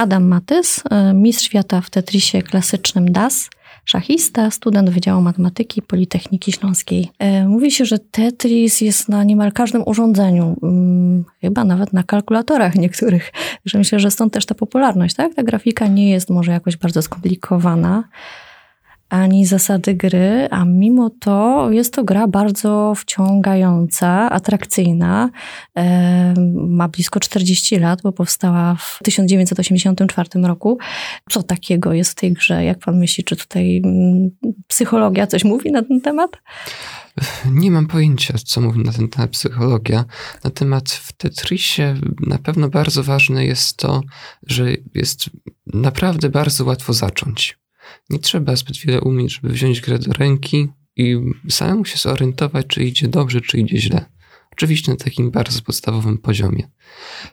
[0.00, 3.50] Adam Matys, e, mistrz świata w Tetrisie klasycznym DAS,
[3.84, 7.10] szachista, student Wydziału Matematyki Politechniki Śląskiej.
[7.18, 12.74] E, mówi się, że Tetris jest na niemal każdym urządzeniu, mm, chyba nawet na kalkulatorach
[12.74, 13.32] niektórych,
[13.74, 15.34] myślę, że stąd też ta popularność, tak?
[15.34, 18.04] Ta grafika nie jest może jakoś bardzo skomplikowana
[19.10, 25.30] ani zasady gry, a mimo to jest to gra bardzo wciągająca, atrakcyjna.
[25.76, 30.78] E, ma blisko 40 lat, bo powstała w 1984 roku.
[31.30, 32.64] Co takiego jest w tej grze?
[32.64, 34.30] Jak pan myśli, czy tutaj mm,
[34.66, 36.30] psychologia coś mówi na ten temat?
[37.50, 40.04] Nie mam pojęcia, co mówi na ten temat psychologia.
[40.44, 41.94] Na temat w Tetrisie
[42.26, 44.00] na pewno bardzo ważne jest to,
[44.46, 45.30] że jest
[45.66, 47.60] naprawdę bardzo łatwo zacząć.
[48.10, 51.16] Nie trzeba zbyt wiele umieć, żeby wziąć grę do ręki i
[51.48, 54.04] samemu się zorientować, czy idzie dobrze, czy idzie źle.
[54.52, 56.68] Oczywiście na takim bardzo podstawowym poziomie.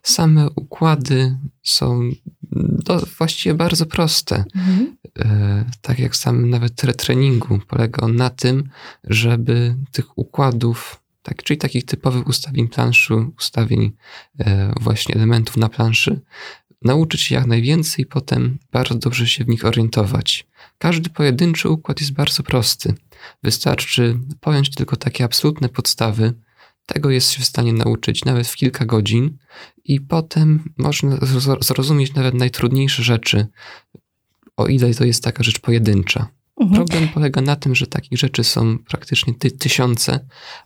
[0.03, 2.11] Same układy są
[2.85, 4.43] do, właściwie bardzo proste.
[4.55, 4.97] Mhm.
[5.19, 8.69] E, tak jak sam nawet treningu polega on na tym,
[9.03, 13.91] żeby tych układów, tak, czyli takich typowych ustawień planszy, ustawień
[14.39, 16.21] e, właśnie elementów na planszy,
[16.81, 20.47] nauczyć się jak najwięcej, potem bardzo dobrze się w nich orientować.
[20.77, 22.93] Każdy pojedynczy układ jest bardzo prosty.
[23.43, 26.33] Wystarczy pojąć tylko takie absolutne podstawy.
[26.85, 29.37] Tego jest się w stanie nauczyć nawet w kilka godzin,
[29.87, 31.17] i potem można
[31.61, 33.47] zrozumieć nawet najtrudniejsze rzeczy,
[34.57, 36.27] o ile to jest taka rzecz pojedyncza.
[36.57, 36.85] Mhm.
[36.85, 40.19] Problem polega na tym, że takich rzeczy są praktycznie ty tysiące,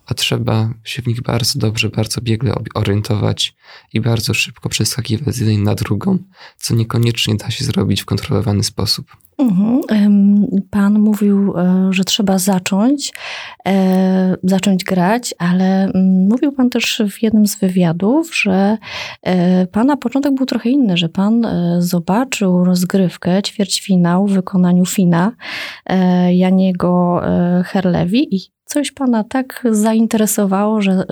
[0.06, 3.56] a trzeba się w nich bardzo dobrze, bardzo biegle orientować
[3.94, 6.18] i bardzo szybko przeskakiwać z jednej na drugą,
[6.58, 9.18] co niekoniecznie da się zrobić w kontrolowany sposób.
[9.42, 9.82] Mhm.
[10.70, 13.14] Pan mówił, e, że trzeba zacząć,
[13.68, 18.78] e, zacząć grać, ale mm, mówił Pan też w jednym z wywiadów, że
[19.24, 21.48] e, Pana początek był trochę inny, że Pan
[21.80, 25.32] zobaczył rozgrywkę, ćwierćfinał w wykonaniu Fina
[26.32, 27.22] Janiego
[27.66, 31.06] Herlewi i coś Pana tak zainteresowało, że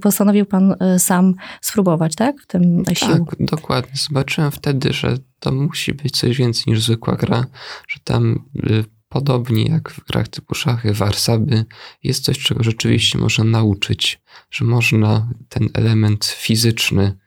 [0.00, 2.40] postanowił Pan sam spróbować, tak?
[2.40, 3.36] W tym siłku.
[3.36, 3.92] Tak, dokładnie.
[4.08, 7.46] Zobaczyłem wtedy, że to musi być coś więcej niż zwykła gra,
[7.88, 11.64] że tam y, podobnie jak w grach typu szachy, warsaby,
[12.02, 17.18] jest coś, czego rzeczywiście można nauczyć, że można ten element fizyczny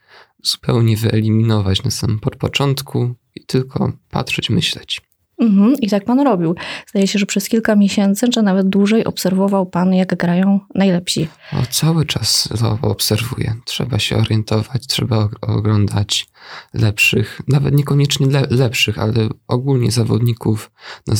[0.43, 5.01] zupełnie wyeliminować na samym początku i tylko patrzeć, myśleć.
[5.39, 6.55] Mhm, I tak pan robił.
[6.87, 11.27] Zdaje się, że przez kilka miesięcy, czy nawet dłużej, obserwował pan, jak grają najlepsi.
[11.53, 13.55] O, cały czas to obserwuję.
[13.65, 16.27] Trzeba się orientować, trzeba oglądać
[16.73, 20.71] lepszych, nawet niekoniecznie le, lepszych, ale ogólnie zawodników
[21.07, 21.15] na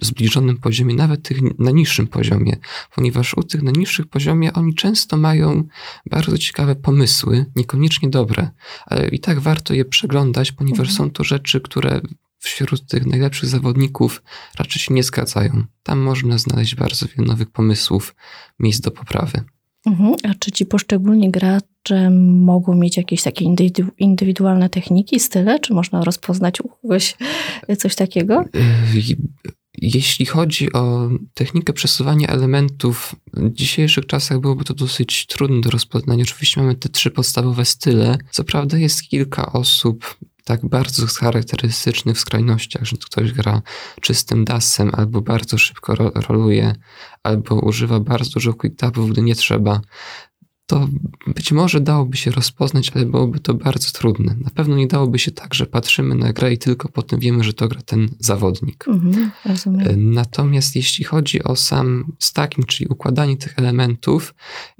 [0.00, 2.56] zbliżonym poziomie, nawet tych na niższym poziomie,
[2.94, 5.64] ponieważ u tych na niższych poziomie oni często mają
[6.10, 8.50] bardzo ciekawe pomysły, niekoniecznie dobre,
[8.86, 10.96] ale i tak warto je przeglądać, ponieważ mhm.
[10.96, 12.00] są to rzeczy, które
[12.44, 14.22] wśród tych najlepszych zawodników
[14.58, 15.64] raczej się nie zgadzają.
[15.82, 18.14] Tam można znaleźć bardzo wiele nowych pomysłów,
[18.58, 19.44] miejsc do poprawy.
[19.86, 20.14] Mhm.
[20.22, 22.10] A czy ci poszczególni gracze
[22.40, 23.44] mogą mieć jakieś takie
[23.98, 25.60] indywidualne techniki, style?
[25.60, 27.16] Czy można rozpoznać u kogoś
[27.78, 28.44] coś takiego?
[29.78, 36.22] Jeśli chodzi o technikę przesuwania elementów, w dzisiejszych czasach byłoby to dosyć trudne do rozpoznania.
[36.22, 38.18] Oczywiście mamy te trzy podstawowe style.
[38.30, 43.62] Co prawda jest kilka osób, tak bardzo charakterystyczny w skrajnościach, że ktoś gra
[44.00, 46.74] czystym dasem, albo bardzo szybko ro roluje,
[47.22, 49.80] albo używa bardzo dużo quick-tapów, gdy nie trzeba,
[50.66, 50.88] to
[51.26, 54.36] być może dałoby się rozpoznać, ale byłoby to bardzo trudne.
[54.40, 57.52] Na pewno nie dałoby się tak, że patrzymy na grę i tylko potem wiemy, że
[57.52, 58.88] to gra ten zawodnik.
[58.88, 59.30] Mhm,
[59.96, 64.34] Natomiast jeśli chodzi o sam stacking, czyli układanie tych elementów,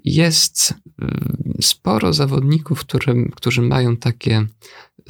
[0.05, 4.47] jest y, sporo zawodników, które, którzy mają takie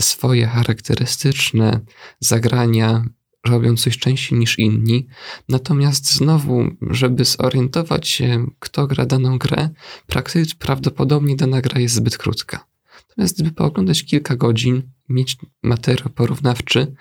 [0.00, 1.80] swoje charakterystyczne
[2.20, 3.04] zagrania,
[3.46, 5.06] robią coś częściej niż inni.
[5.48, 9.68] Natomiast znowu, żeby zorientować się, kto gra daną grę,
[10.06, 12.64] praktycznie prawdopodobnie dana gra jest zbyt krótka.
[13.08, 16.94] Natomiast gdyby pooglądać kilka godzin, mieć materiał porównawczy,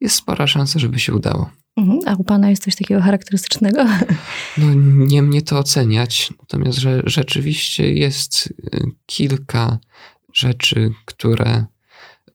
[0.00, 1.50] jest spora szansa, żeby się udało.
[1.76, 2.00] Mhm.
[2.06, 3.84] A u pana jest coś takiego charakterystycznego?
[4.58, 4.74] No,
[5.06, 9.78] nie mnie to oceniać, natomiast że rzeczywiście jest y, kilka
[10.32, 11.64] rzeczy, które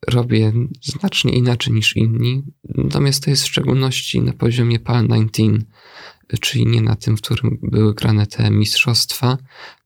[0.07, 2.44] robię znacznie inaczej niż inni.
[2.63, 5.44] Natomiast to jest w szczególności na poziomie PAL 19,
[6.42, 9.38] czyli nie na tym, w którym były grane te mistrzostwa.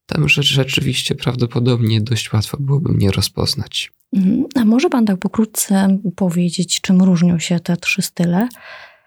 [0.06, 3.92] Tam rzecz rzeczywiście prawdopodobnie dość łatwo byłoby mnie rozpoznać.
[4.14, 4.46] Mhm.
[4.56, 8.48] A może pan tak pokrótce powiedzieć, czym różnią się te trzy style?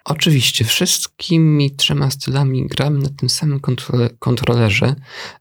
[0.05, 4.95] Oczywiście, wszystkimi trzema stylami gramy na tym samym kontrole, kontrolerze.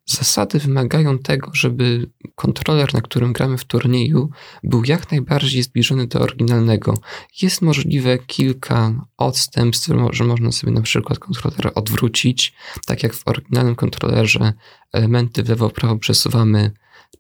[0.06, 4.30] Zasady wymagają tego, żeby kontroler, na którym gramy w turnieju,
[4.64, 6.98] był jak najbardziej zbliżony do oryginalnego.
[7.42, 12.54] Jest możliwe kilka odstępstw, że można sobie na przykład kontroler odwrócić,
[12.86, 14.54] tak jak w oryginalnym kontrolerze
[14.94, 16.72] elementy w lewo-prawo przesuwamy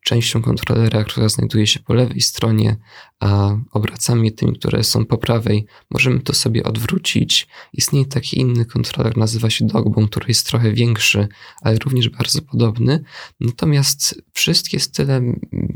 [0.04, 2.78] częścią kontrolera, która znajduje się po lewej stronie,
[3.20, 7.48] a obracami tymi, które są po prawej, możemy to sobie odwrócić.
[7.74, 11.28] Istnieje taki inny kontroler, nazywa się Dogbone, który jest trochę większy,
[11.62, 13.04] ale również bardzo podobny.
[13.40, 15.22] Natomiast wszystkie style,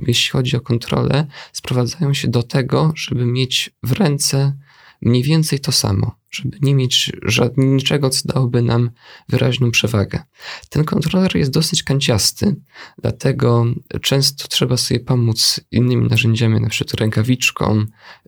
[0.08, 4.58] jeśli chodzi o kontrolę, sprowadzają się do tego, żeby mieć w ręce
[5.02, 7.12] mniej więcej to samo, żeby nie mieć
[7.58, 8.92] niczego, co dałoby nam
[9.30, 10.24] wyraźną przewagę.
[10.70, 12.56] Ten kontroler jest dosyć kanciasty,
[13.02, 13.66] dlatego
[14.02, 17.86] często trzeba sobie pomóc innymi narzędziami, na przykład rękawiczką,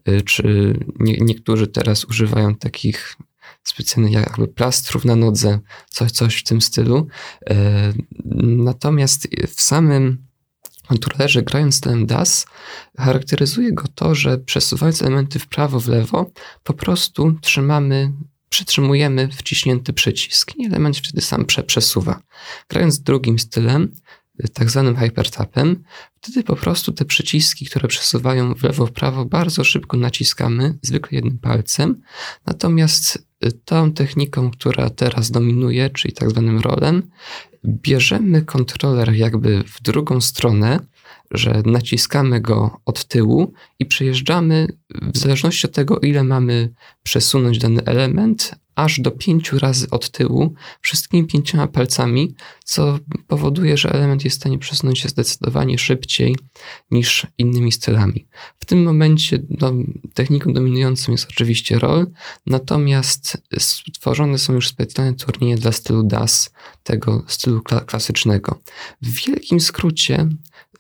[0.10, 3.16] y, czy nie, niektórzy teraz używają takich
[3.64, 7.08] specjalnych jakby plastrów na nodze, coś, coś w tym stylu.
[7.52, 7.54] Y,
[8.44, 10.29] natomiast w samym
[10.90, 12.46] kontrolerze grając stylem DAS
[12.98, 16.32] charakteryzuje go to, że przesuwając elementy w prawo, w lewo,
[16.64, 18.12] po prostu trzymamy,
[18.50, 22.22] przytrzymujemy wciśnięty przycisk i element wtedy sam prze, przesuwa.
[22.70, 23.94] Grając drugim stylem,
[24.54, 25.84] tak zwanym hypertapem,
[26.22, 31.16] wtedy po prostu te przyciski, które przesuwają w lewo, w prawo, bardzo szybko naciskamy, zwykle
[31.16, 32.02] jednym palcem.
[32.46, 33.30] Natomiast
[33.66, 37.10] tą techniką, która teraz dominuje, czyli tak zwanym rolem,
[37.66, 40.80] bierzemy kontroler jakby w drugą stronę,
[41.32, 44.68] że naciskamy go od tyłu i przejeżdżamy
[45.14, 46.74] w zależności od tego, ile mamy
[47.04, 53.92] przesunąć dany element, aż do pięciu razy od tyłu, wszystkimi pięcioma palcami, co powoduje, że
[53.92, 56.36] element jest w stanie przesunąć się zdecydowanie szybciej
[56.92, 58.28] niż innymi stylami.
[58.60, 59.74] W tym momencie no,
[60.14, 62.08] techniką dominującą jest oczywiście roll,
[62.46, 66.52] natomiast stworzone są już specjalne turnieje dla stylu DAS,
[66.84, 68.60] tego stylu klasycznego.
[69.02, 70.30] W wielkim skrócie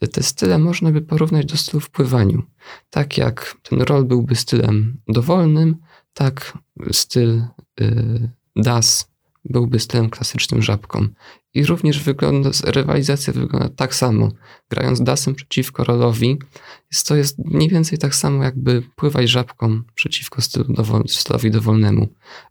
[0.07, 2.43] te style można by porównać do stylu w pływaniu.
[2.89, 5.75] Tak jak ten roll byłby stylem dowolnym,
[6.19, 6.57] tak
[6.91, 7.43] styl
[7.81, 9.09] y, DAS
[9.45, 11.07] byłby stylem klasycznym żabką.
[11.53, 14.31] I również wygląda, rywalizacja wygląda tak samo.
[14.69, 16.37] Grając DASem przeciwko rollowi,
[16.91, 22.07] jest, to jest mniej więcej tak samo, jakby pływać żabką przeciwko stylu dowol, stylowi dowolnemu.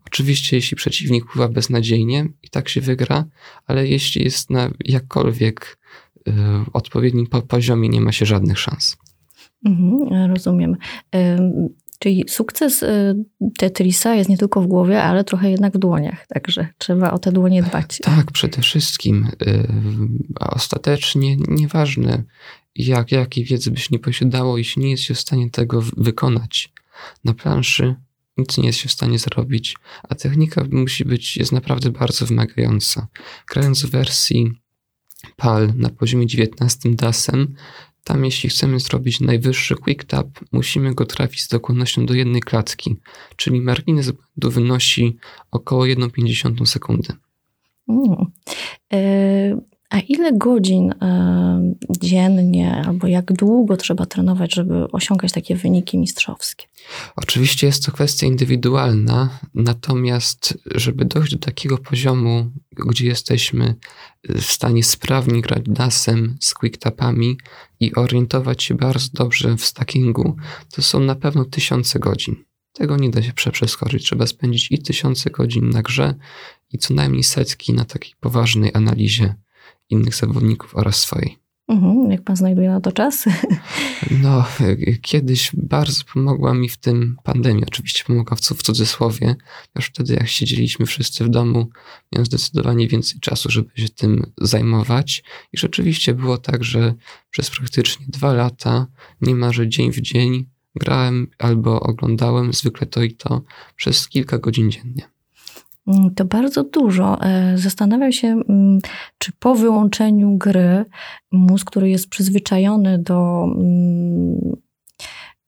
[0.07, 3.25] Oczywiście, jeśli przeciwnik pływa beznadziejnie, i tak się wygra,
[3.67, 5.79] ale jeśli jest na jakkolwiek
[6.29, 6.33] y,
[6.73, 8.97] odpowiednim poziomie, nie ma się żadnych szans.
[9.65, 10.77] Mhm, rozumiem.
[11.99, 13.15] Czyli sukces y,
[13.59, 17.33] Tetrisa jest nie tylko w głowie, ale trochę jednak w dłoniach, także trzeba o te
[17.33, 17.99] dłonie dbać.
[18.03, 19.29] Tak, przede wszystkim.
[19.43, 19.69] Y,
[20.41, 22.23] a ostatecznie nieważne,
[22.75, 26.73] jak, jakiej wiedzy byś nie posiadało, jeśli nie jest się w stanie tego wykonać
[27.25, 27.95] na planszy,
[28.37, 33.07] nic nie jest się w stanie zrobić, a technika musi być, jest naprawdę bardzo wymagająca.
[33.51, 34.53] Grając w wersji
[35.37, 37.55] PAL na poziomie 19 DASem,
[38.09, 42.97] tam jeśli chcemy zrobić najwyższy quick tap, musimy go trafić z dokładnością do jednej klatki,
[43.37, 45.17] czyli margines błędu wynosi
[45.51, 47.13] około 1,5 sekundy.
[48.95, 49.57] Y
[49.91, 50.97] a ile godzin y
[52.01, 56.67] dziennie albo jak długo trzeba trenować, żeby osiągać takie wyniki mistrzowskie?
[57.17, 62.51] Oczywiście jest to kwestia indywidualna, natomiast żeby dojść do takiego poziomu,
[62.87, 63.75] gdzie jesteśmy
[64.29, 67.39] w stanie sprawnie grać dasem z quicktapami
[67.81, 70.37] i orientować się bardzo dobrze w stackingu,
[70.73, 72.45] to są na pewno tysiące godzin.
[72.73, 74.05] Tego nie da się przeskoczyć.
[74.05, 76.15] Trzeba spędzić i tysiące godzin na grze,
[76.73, 79.35] i co najmniej setki na takiej poważnej analizie
[79.91, 81.39] innych zawodników oraz swojej.
[81.69, 83.25] Mhm, jak pan znajduje na to czas?
[84.23, 84.45] No,
[85.03, 87.65] kiedyś bardzo pomogła mi w tym pandemia.
[87.67, 89.37] Oczywiście pomogła w, w cudzysłowie.
[89.77, 91.69] Już wtedy, jak siedzieliśmy wszyscy w domu,
[92.13, 95.23] miałem zdecydowanie więcej czasu, żeby się tym zajmować.
[95.53, 96.95] I rzeczywiście było tak, że
[97.31, 98.87] przez praktycznie dwa lata,
[99.21, 103.43] niemalże dzień w dzień, grałem albo oglądałem zwykle to i to
[103.77, 105.18] przez kilka godzin dziennie.
[105.89, 107.23] Mm, to bardzo dużo.
[107.23, 108.79] E, zastanawiam się, mm,
[109.19, 110.85] czy po wyłączeniu gry
[111.33, 114.57] mózg, który jest przyzwyczajony do mm,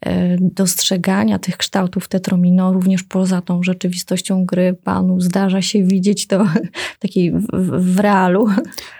[0.06, 6.46] e, dostrzegania tych kształtów tetromino, również poza tą rzeczywistością gry, panu zdarza się widzieć to
[6.98, 8.48] takiej w, w, w realu?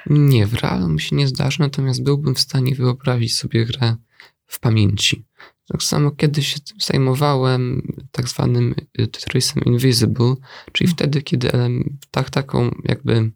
[0.06, 3.96] Nie, w realu mi się nie zdarza, natomiast byłbym w stanie wyobrazić sobie grę
[4.46, 5.29] w pamięci.
[5.72, 10.34] Tak samo kiedyś się zajmowałem tak zwanym Tetrisem Invisible,
[10.72, 10.96] czyli mhm.
[10.96, 11.50] wtedy, kiedy
[12.10, 13.30] tak, taką jakby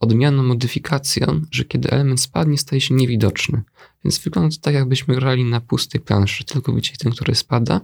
[0.00, 3.62] odmianą, modyfikacją, że kiedy element spadnie, staje się niewidoczny.
[4.04, 7.80] Więc wygląda to tak, jakbyśmy grali na pustej planszy, tylko widzieli ten, który spada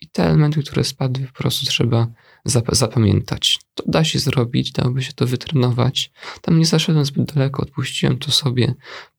[0.00, 2.06] i te elementy, które spadły, po prostu trzeba
[2.44, 3.58] zap zapamiętać.
[3.74, 6.12] To da się zrobić, dałoby się to wytrenować.
[6.42, 8.74] Tam nie zaszedłem zbyt daleko, odpuściłem to sobie,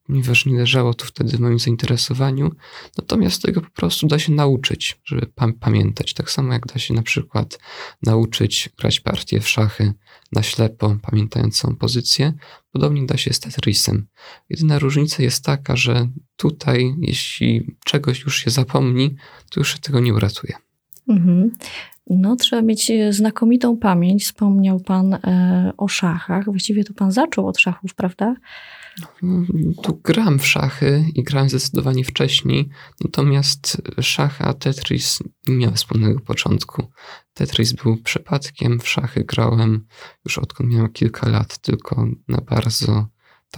[0.07, 2.51] ponieważ nie leżało to wtedy w moim zainteresowaniu.
[2.97, 5.27] Natomiast tego po prostu da się nauczyć, żeby
[5.59, 6.13] pamiętać.
[6.13, 7.59] Tak samo jak da się na przykład
[8.01, 9.93] nauczyć grać partię w szachy
[10.31, 12.33] na ślepo, pamiętając całą pozycję.
[12.71, 14.07] Podobnie da się z Tetrisem.
[14.49, 19.15] Jedyna różnica jest taka, że tutaj, jeśli czegoś już się zapomni,
[19.49, 20.55] to już się tego nie uratuje.
[21.09, 21.51] Mhm.
[22.07, 24.23] No, trzeba mieć e, znakomitą pamięć.
[24.23, 26.45] Wspomniał Pan e, o szachach.
[26.45, 28.35] Właściwie to Pan zaczął od szachów, prawda?
[29.21, 29.43] No,
[29.83, 32.69] tu gram w szachy i grałem zdecydowanie wcześniej,
[33.03, 36.83] natomiast szachy a Tetris nie miały wspólnego początku.
[37.33, 39.87] Tetris był przypadkiem, w szachy grałem
[40.25, 43.07] już odkąd miałem kilka lat, tylko na bardzo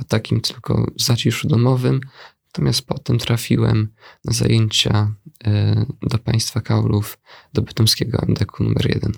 [0.08, 2.00] takim tylko zaciszu domowym.
[2.58, 3.88] Natomiast potem trafiłem
[4.26, 5.14] na zajęcia
[5.46, 7.20] e, do państwa Kaulów,
[7.54, 9.12] do bytomskiego MDK numer jeden.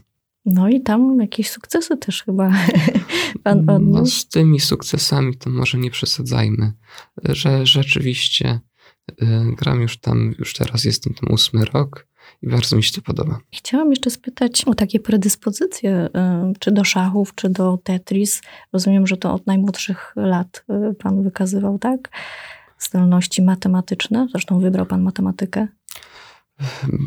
[0.45, 2.51] No i tam jakieś sukcesy też chyba
[3.43, 3.99] pan no, odniósł.
[3.99, 6.73] No z tymi sukcesami to może nie przesadzajmy,
[7.23, 8.59] że rzeczywiście
[9.09, 9.15] y,
[9.57, 12.07] gram już tam, już teraz jestem tam ósmy rok
[12.41, 13.39] i bardzo mi się to podoba.
[13.53, 16.09] Chciałam jeszcze spytać o takie predyspozycje, y,
[16.59, 18.41] czy do szachów, czy do Tetris.
[18.73, 20.65] Rozumiem, że to od najmłodszych lat
[20.99, 22.09] pan wykazywał, tak?
[22.79, 25.67] Zdolności matematyczne, zresztą wybrał pan matematykę.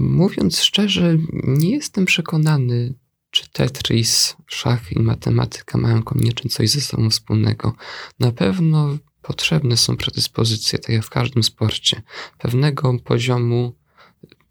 [0.01, 2.95] Mówiąc szczerze, nie jestem przekonany,
[3.31, 7.75] czy Tetris, szachy i matematyka mają koniecznie coś ze sobą wspólnego.
[8.21, 12.03] Na pewno potrzebne są predyspozycje, tak jak w każdym sporcie.
[12.39, 13.77] Pewnego poziomu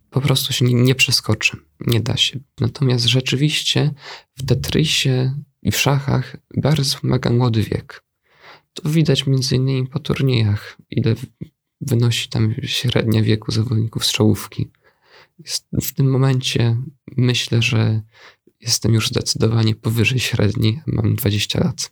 [0.10, 2.40] po prostu się nie, nie przeskoczy, nie da się.
[2.60, 3.94] Natomiast rzeczywiście
[4.38, 8.04] w Tetrisie i w szachach bardzo pomaga młody wiek.
[8.74, 11.16] To widać między innymi po turniejach, ile
[11.82, 14.72] wynosi tam średnia wieku zawodników z czołówki.
[15.82, 16.78] W tym momencie
[17.18, 18.02] myślę, że
[18.60, 21.92] jestem już zdecydowanie powyżej średniej, mam 20 lat.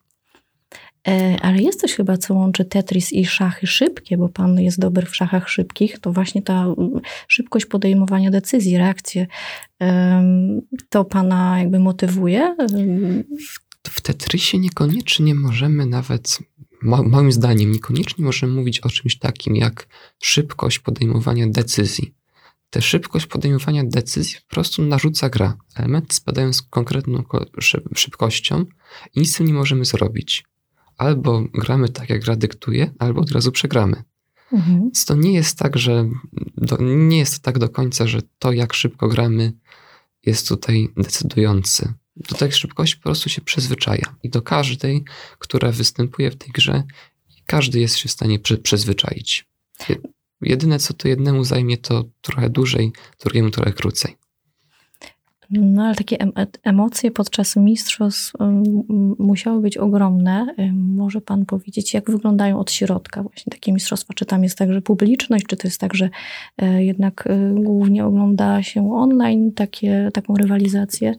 [1.08, 5.06] E, ale jest coś chyba, co łączy Tetris i szachy szybkie, bo pan jest dobry
[5.06, 6.66] w szachach szybkich, to właśnie ta
[7.28, 9.28] szybkość podejmowania decyzji, reakcje,
[10.90, 12.56] to pana jakby motywuje?
[13.90, 16.40] W Tetrisie niekoniecznie możemy nawet,
[16.82, 19.88] moim zdaniem, niekoniecznie możemy mówić o czymś takim jak
[20.20, 22.14] szybkość podejmowania decyzji
[22.70, 25.58] tę szybkość podejmowania decyzji po prostu narzuca gra.
[25.76, 27.24] Elementy spadają z konkretną
[27.96, 28.66] szybkością
[29.16, 30.46] i nic z tym nie możemy zrobić.
[30.98, 34.04] Albo gramy tak, jak gra dyktuje, albo od razu przegramy.
[34.52, 34.82] Mhm.
[34.82, 36.10] Więc to nie jest tak, że
[36.58, 39.54] do, nie jest tak do końca, że to, jak szybko gramy,
[40.26, 41.94] jest tutaj decydujący.
[42.30, 44.16] Do tej szybkości po prostu się przyzwyczaja.
[44.24, 45.04] I do każdej,
[45.40, 46.84] która występuje w tej grze,
[47.46, 49.48] każdy jest się w stanie przy, przyzwyczaić.
[50.42, 52.92] Jedyne, co to jednemu zajmie, to trochę dłużej,
[53.24, 54.16] drugiemu trochę krócej.
[55.52, 56.18] No ale takie
[56.64, 58.34] emocje podczas mistrzostw
[59.20, 60.56] musiały być ogromne.
[60.74, 64.14] Może pan powiedzieć, jak wyglądają od środka właśnie takie mistrzostwa?
[64.14, 66.10] Czy tam jest także publiczność, czy to jest tak, że
[66.58, 71.16] e, jednak e, głównie ogląda się online takie, taką rywalizację?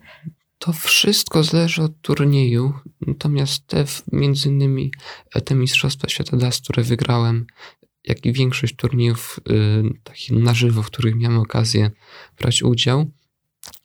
[0.61, 2.73] To wszystko zależy od turnieju,
[3.07, 4.93] natomiast te, między innymi
[5.35, 7.47] e, te Mistrzostwa Świata DAS, które wygrałem,
[8.05, 11.91] jak i większość turniejów y, takich na żywo, w których miałem okazję
[12.39, 13.11] brać udział.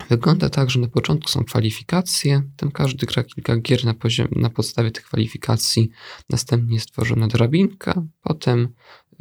[0.10, 4.50] Wygląda tak, że na początku są kwalifikacje, tam każdy gra kilka gier na, poziom, na
[4.50, 5.90] podstawie tych kwalifikacji,
[6.30, 8.68] następnie jest tworzona drabinka, potem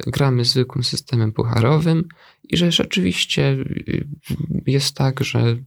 [0.07, 2.07] gramy zwykłym systemem pucharowym
[2.43, 4.07] i że rzeczywiście y,
[4.67, 5.57] jest tak, że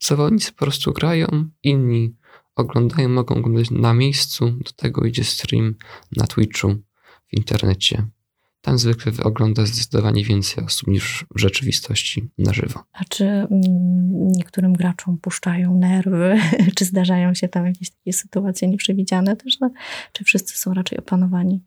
[0.00, 1.26] zawodnicy po prostu grają,
[1.62, 2.16] inni
[2.56, 5.74] oglądają, mogą oglądać na miejscu, do tego idzie stream
[6.16, 6.68] na Twitchu
[7.28, 8.06] w internecie.
[8.66, 12.84] Tam zwykle ogląda zdecydowanie więcej osób niż w rzeczywistości na żywo.
[12.92, 13.48] A czy mm,
[14.32, 16.38] niektórym graczom puszczają nerwy?
[16.76, 19.58] czy zdarzają się tam jakieś takie sytuacje nieprzewidziane też?
[20.12, 21.62] Czy wszyscy są raczej opanowani?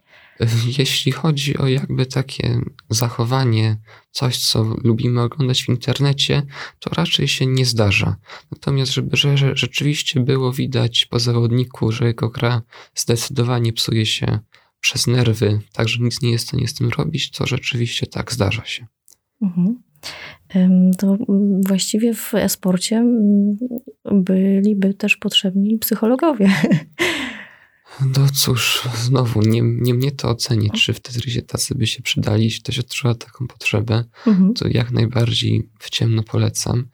[0.78, 3.78] Jeśli chodzi o jakby takie zachowanie,
[4.12, 6.42] coś co lubimy oglądać w internecie,
[6.80, 8.16] to raczej się nie zdarza.
[8.52, 12.62] Natomiast, żeby że, że rzeczywiście było widać po zawodniku, że jego gra
[12.96, 14.40] zdecydowanie psuje się
[14.80, 18.66] przez nerwy, także nic nie jest w stanie z tym robić, to rzeczywiście tak zdarza
[18.66, 18.88] się.
[19.42, 19.82] Mhm.
[20.98, 21.18] To
[21.68, 23.06] właściwie w e-sporcie
[24.12, 26.52] byliby też potrzebni psychologowie.
[28.16, 32.44] No cóż, znowu, nie, nie mnie to ocenić, czy w Tetrisie tacy by się przydali.
[32.44, 34.54] Jeśli ktoś odczuwa taką potrzebę, mhm.
[34.54, 36.88] to jak najbardziej w ciemno polecam.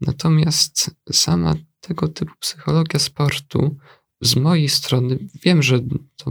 [0.00, 3.76] Natomiast sama tego typu psychologia sportu
[4.20, 5.80] z mojej strony, wiem, że
[6.16, 6.30] to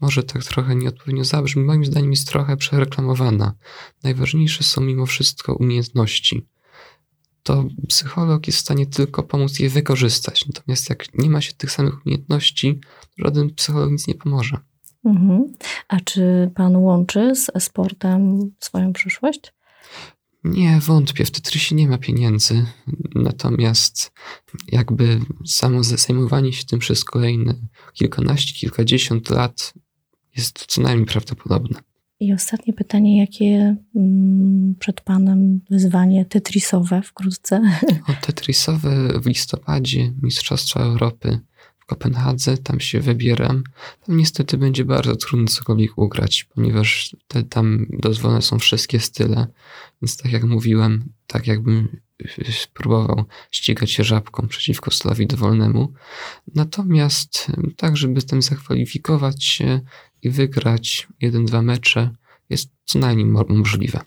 [0.00, 3.54] może tak trochę nieodpowiednio zabrzmi, moim zdaniem jest trochę przereklamowana.
[4.02, 6.46] Najważniejsze są mimo wszystko umiejętności
[7.48, 10.46] to psycholog jest w stanie tylko pomóc je wykorzystać.
[10.46, 12.80] Natomiast jak nie ma się tych samych umiejętności,
[13.18, 14.58] żaden psycholog nic nie pomoże.
[15.04, 15.54] Mhm.
[15.88, 19.52] A czy pan łączy z sportem swoją przyszłość?
[20.48, 21.24] Nie, wątpię.
[21.24, 22.66] W Tetrisie nie ma pieniędzy.
[23.14, 24.12] Natomiast
[24.72, 27.54] jakby samo zajmowanie się tym przez kolejne
[27.92, 29.74] kilkanaście, kilkadziesiąt lat
[30.36, 31.80] jest co najmniej prawdopodobne.
[32.20, 37.62] I ostatnie pytanie, jakie mm, przed Panem wyzwanie tetrisowe wkrótce?
[38.08, 41.40] O, tetrisowe w listopadzie Mistrzostwa Europy
[41.88, 43.62] Kopenhadze, tam się wybieram.
[44.06, 49.46] Tam niestety będzie bardzo trudno cokolwiek ugrać, ponieważ te, tam dozwolone są wszystkie style,
[50.02, 52.00] więc tak jak mówiłem, tak jakbym
[52.50, 55.92] spróbował ścigać się żabką przeciwko stylowi dowolnemu.
[56.54, 59.80] Natomiast tak, żeby tym zakwalifikować się
[60.22, 62.10] i wygrać jeden, dwa mecze
[62.50, 64.00] jest co najmniej możliwe.